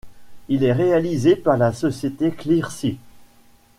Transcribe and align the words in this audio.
Il 0.49 0.63
est 0.63 0.73
réalisé 0.73 1.35
par 1.35 1.57
la 1.57 1.73
société 1.73 2.31
ClearSy. 2.31 2.97